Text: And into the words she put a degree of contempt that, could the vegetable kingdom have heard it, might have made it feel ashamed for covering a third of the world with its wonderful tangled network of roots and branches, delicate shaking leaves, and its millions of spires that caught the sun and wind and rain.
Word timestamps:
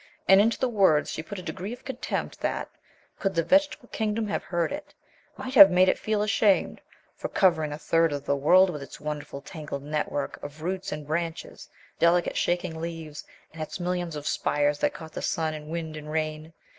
And 0.27 0.41
into 0.41 0.57
the 0.57 0.67
words 0.67 1.11
she 1.11 1.21
put 1.21 1.37
a 1.37 1.43
degree 1.43 1.73
of 1.73 1.85
contempt 1.85 2.39
that, 2.39 2.71
could 3.19 3.35
the 3.35 3.43
vegetable 3.43 3.87
kingdom 3.89 4.25
have 4.29 4.43
heard 4.45 4.71
it, 4.71 4.95
might 5.37 5.53
have 5.53 5.69
made 5.69 5.87
it 5.87 5.99
feel 5.99 6.23
ashamed 6.23 6.81
for 7.15 7.27
covering 7.29 7.71
a 7.71 7.77
third 7.77 8.11
of 8.11 8.25
the 8.25 8.35
world 8.35 8.71
with 8.71 8.81
its 8.81 8.99
wonderful 8.99 9.41
tangled 9.41 9.83
network 9.83 10.41
of 10.41 10.63
roots 10.63 10.91
and 10.91 11.05
branches, 11.05 11.69
delicate 11.99 12.35
shaking 12.35 12.81
leaves, 12.81 13.23
and 13.53 13.61
its 13.61 13.79
millions 13.79 14.15
of 14.15 14.25
spires 14.25 14.79
that 14.79 14.95
caught 14.95 15.13
the 15.13 15.21
sun 15.21 15.53
and 15.53 15.67
wind 15.69 15.95
and 15.95 16.09
rain. 16.11 16.51